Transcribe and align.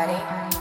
ready? 0.00 0.59